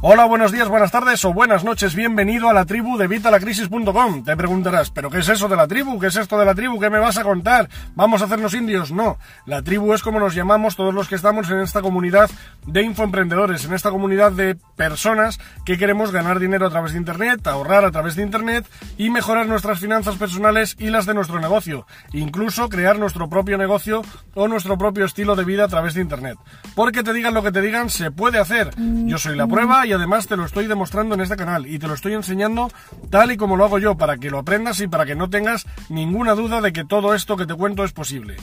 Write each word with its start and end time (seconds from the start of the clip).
Hola, 0.00 0.26
buenos 0.26 0.52
días, 0.52 0.68
buenas 0.68 0.92
tardes 0.92 1.24
o 1.24 1.32
buenas 1.32 1.64
noches. 1.64 1.96
Bienvenido 1.96 2.48
a 2.48 2.52
la 2.52 2.64
tribu 2.64 2.96
de 2.96 3.08
Vitalacrisis.com. 3.08 4.22
Te 4.22 4.36
preguntarás, 4.36 4.92
¿pero 4.92 5.10
qué 5.10 5.18
es 5.18 5.28
eso 5.28 5.48
de 5.48 5.56
la 5.56 5.66
tribu? 5.66 5.98
¿Qué 5.98 6.06
es 6.06 6.14
esto 6.14 6.38
de 6.38 6.46
la 6.46 6.54
tribu? 6.54 6.78
¿Qué 6.78 6.88
me 6.88 7.00
vas 7.00 7.18
a 7.18 7.24
contar? 7.24 7.68
¿Vamos 7.96 8.22
a 8.22 8.26
hacernos 8.26 8.54
indios? 8.54 8.92
No. 8.92 9.18
La 9.44 9.60
tribu 9.62 9.92
es 9.94 10.04
como 10.04 10.20
nos 10.20 10.36
llamamos 10.36 10.76
todos 10.76 10.94
los 10.94 11.08
que 11.08 11.16
estamos 11.16 11.50
en 11.50 11.58
esta 11.58 11.82
comunidad 11.82 12.30
de 12.64 12.82
infoemprendedores, 12.82 13.64
en 13.64 13.74
esta 13.74 13.90
comunidad 13.90 14.30
de 14.30 14.56
personas 14.76 15.40
que 15.66 15.76
queremos 15.78 16.12
ganar 16.12 16.38
dinero 16.38 16.66
a 16.66 16.70
través 16.70 16.92
de 16.92 16.98
Internet, 16.98 17.44
ahorrar 17.48 17.84
a 17.84 17.90
través 17.90 18.14
de 18.14 18.22
Internet 18.22 18.66
y 18.98 19.10
mejorar 19.10 19.48
nuestras 19.48 19.80
finanzas 19.80 20.14
personales 20.14 20.76
y 20.78 20.90
las 20.90 21.06
de 21.06 21.14
nuestro 21.14 21.40
negocio. 21.40 21.88
Incluso 22.12 22.68
crear 22.68 23.00
nuestro 23.00 23.28
propio 23.28 23.58
negocio 23.58 24.02
o 24.34 24.46
nuestro 24.46 24.78
propio 24.78 25.06
estilo 25.06 25.34
de 25.34 25.44
vida 25.44 25.64
a 25.64 25.68
través 25.68 25.94
de 25.94 26.02
Internet. 26.02 26.38
Porque 26.76 27.02
te 27.02 27.12
digan 27.12 27.34
lo 27.34 27.42
que 27.42 27.50
te 27.50 27.60
digan, 27.60 27.90
se 27.90 28.12
puede 28.12 28.38
hacer. 28.38 28.70
Yo 28.76 29.18
soy 29.18 29.34
la 29.34 29.48
prueba 29.48 29.87
y 29.88 29.92
además 29.92 30.26
te 30.26 30.36
lo 30.36 30.44
estoy 30.44 30.66
demostrando 30.66 31.14
en 31.14 31.22
este 31.22 31.36
canal 31.36 31.66
y 31.66 31.78
te 31.78 31.88
lo 31.88 31.94
estoy 31.94 32.12
enseñando 32.12 32.70
tal 33.08 33.32
y 33.32 33.38
como 33.38 33.56
lo 33.56 33.64
hago 33.64 33.78
yo 33.78 33.96
para 33.96 34.18
que 34.18 34.30
lo 34.30 34.38
aprendas 34.38 34.80
y 34.80 34.86
para 34.86 35.06
que 35.06 35.14
no 35.14 35.30
tengas 35.30 35.66
ninguna 35.88 36.34
duda 36.34 36.60
de 36.60 36.72
que 36.72 36.84
todo 36.84 37.14
esto 37.14 37.36
que 37.36 37.46
te 37.46 37.54
cuento 37.54 37.84
es 37.84 37.92
posible. 37.92 38.36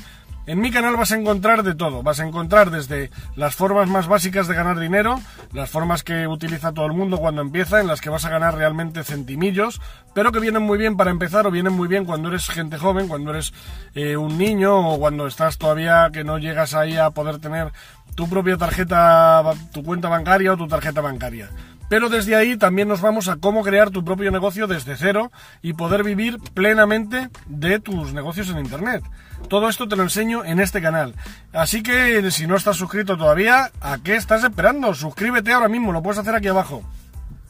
En 0.48 0.62
mi 0.62 0.70
canal 0.70 0.96
vas 0.96 1.12
a 1.12 1.18
encontrar 1.18 1.64
de 1.64 1.74
todo, 1.74 2.04
vas 2.04 2.20
a 2.20 2.28
encontrar 2.28 2.70
desde 2.70 3.10
las 3.36 3.56
formas 3.56 3.90
más 3.90 4.08
básicas 4.08 4.48
de 4.48 4.54
ganar 4.54 4.78
dinero, 4.80 5.20
las 5.54 5.72
formas 5.72 6.04
que 6.04 6.28
utiliza 6.28 6.72
todo 6.72 6.86
el 6.86 6.94
mundo 6.94 7.18
cuando 7.18 7.42
empieza, 7.42 7.82
en 7.82 7.88
las 7.88 8.00
que 8.00 8.12
vas 8.12 8.26
a 8.26 8.30
ganar 8.30 8.56
realmente 8.56 9.04
centimillos, 9.04 9.82
pero 10.14 10.32
que 10.32 10.40
vienen 10.40 10.62
muy 10.62 10.78
bien 10.78 10.98
para 10.98 11.10
empezar 11.10 11.48
o 11.48 11.52
vienen 11.52 11.74
muy 11.74 11.88
bien 11.88 12.06
cuando 12.06 12.30
eres 12.30 12.48
gente 12.48 12.78
joven, 12.78 13.08
cuando 13.08 13.32
eres 13.32 13.54
eh, 13.96 14.18
un 14.18 14.38
niño 14.38 14.88
o 14.88 15.00
cuando 15.00 15.26
estás 15.26 15.58
todavía 15.58 16.12
que 16.14 16.24
no 16.24 16.38
llegas 16.38 16.76
ahí 16.76 16.96
a 16.96 17.10
poder 17.10 17.40
tener 17.40 17.72
tu 18.14 18.30
propia 18.30 18.56
tarjeta, 18.56 19.44
tu 19.74 19.84
cuenta 19.84 20.10
bancaria 20.10 20.54
o 20.54 20.58
tu 20.58 20.68
tarjeta 20.68 21.02
bancaria. 21.02 21.50
Pero 21.90 22.10
desde 22.10 22.36
ahí 22.36 22.58
también 22.58 22.88
nos 22.88 23.02
vamos 23.02 23.28
a 23.28 23.38
cómo 23.38 23.64
crear 23.64 23.92
tu 23.92 24.04
propio 24.04 24.32
negocio 24.32 24.68
desde 24.68 24.98
cero 24.98 25.32
y 25.62 25.74
poder 25.74 26.04
vivir 26.04 26.40
plenamente 26.54 27.30
de 27.48 27.80
tus 27.80 28.14
negocios 28.14 28.50
en 28.50 28.60
Internet. 28.60 29.04
Todo 29.50 29.70
esto 29.70 29.88
te 29.88 29.96
lo 29.96 30.04
enseño 30.04 30.44
en 30.44 30.60
este 30.60 30.82
canal. 30.82 31.14
Así 31.54 31.84
que 31.84 32.32
si 32.32 32.48
no 32.48 32.56
estás 32.56 32.78
suscrito 32.78 33.18
todavía, 33.18 33.72
¿a 33.82 34.00
qué 34.00 34.16
estás 34.16 34.44
esperando? 34.44 34.94
Suscríbete 34.94 35.54
ahora 35.54 35.68
mismo, 35.68 35.92
lo 35.92 36.02
puedes 36.02 36.20
hacer 36.20 36.34
aquí 36.34 36.48
abajo. 36.48 36.84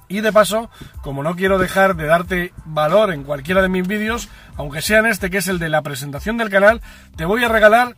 Y 0.07 0.21
de 0.21 0.31
paso, 0.31 0.69
como 1.01 1.23
no 1.23 1.35
quiero 1.35 1.57
dejar 1.57 1.95
de 1.95 2.05
darte 2.05 2.53
valor 2.65 3.11
en 3.11 3.23
cualquiera 3.23 3.61
de 3.61 3.69
mis 3.69 3.87
vídeos, 3.87 4.29
aunque 4.55 4.81
sea 4.81 4.99
en 4.99 5.07
este 5.07 5.29
que 5.29 5.37
es 5.37 5.47
el 5.47 5.57
de 5.57 5.69
la 5.69 5.81
presentación 5.81 6.37
del 6.37 6.49
canal, 6.49 6.81
te 7.15 7.25
voy 7.25 7.43
a 7.43 7.47
regalar 7.47 7.95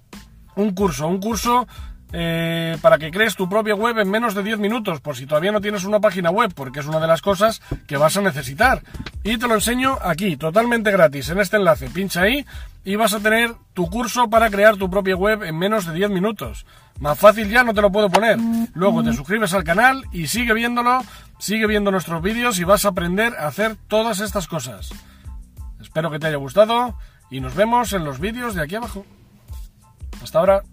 un 0.55 0.73
curso, 0.73 1.07
un 1.07 1.19
curso 1.19 1.67
eh, 2.13 2.77
para 2.81 2.97
que 2.97 3.11
crees 3.11 3.35
tu 3.35 3.49
propia 3.49 3.75
web 3.75 3.97
en 3.99 4.09
menos 4.09 4.33
de 4.33 4.43
10 4.43 4.59
minutos, 4.59 5.01
por 5.01 5.15
si 5.15 5.25
todavía 5.25 5.51
no 5.51 5.61
tienes 5.61 5.83
una 5.83 5.99
página 5.99 6.29
web, 6.29 6.53
porque 6.55 6.79
es 6.79 6.85
una 6.85 6.99
de 6.99 7.07
las 7.07 7.21
cosas 7.21 7.61
que 7.85 7.97
vas 7.97 8.15
a 8.17 8.21
necesitar. 8.21 8.81
Y 9.23 9.37
te 9.37 9.47
lo 9.47 9.55
enseño 9.55 9.97
aquí, 10.01 10.37
totalmente 10.37 10.91
gratis, 10.91 11.29
en 11.29 11.39
este 11.39 11.57
enlace. 11.57 11.89
Pincha 11.89 12.21
ahí 12.21 12.45
y 12.85 12.95
vas 12.95 13.13
a 13.13 13.19
tener 13.19 13.53
tu 13.73 13.89
curso 13.89 14.29
para 14.29 14.49
crear 14.49 14.77
tu 14.77 14.89
propia 14.89 15.15
web 15.15 15.43
en 15.43 15.57
menos 15.57 15.85
de 15.85 15.93
10 15.93 16.09
minutos. 16.11 16.65
Más 16.99 17.19
fácil 17.19 17.49
ya 17.49 17.63
no 17.63 17.73
te 17.73 17.81
lo 17.81 17.91
puedo 17.91 18.09
poner. 18.09 18.39
Luego 18.73 19.03
te 19.03 19.13
suscribes 19.13 19.53
al 19.53 19.65
canal 19.65 20.05
y 20.13 20.27
sigue 20.27 20.53
viéndolo, 20.53 21.01
sigue 21.37 21.67
viendo 21.67 21.91
nuestros 21.91 22.21
vídeos 22.21 22.59
y 22.59 22.63
vas 22.63 22.85
a 22.85 22.89
aprender 22.89 23.33
a 23.37 23.47
hacer 23.47 23.75
todas 23.87 24.21
estas 24.21 24.47
cosas. 24.47 24.89
Espero 25.81 26.09
que 26.09 26.19
te 26.19 26.27
haya 26.27 26.37
gustado 26.37 26.95
y 27.29 27.41
nos 27.41 27.53
vemos 27.53 27.91
en 27.91 28.05
los 28.05 28.19
vídeos 28.19 28.55
de 28.55 28.61
aquí 28.63 28.75
abajo. 28.75 29.05
Hasta 30.23 30.39
ahora. 30.39 30.63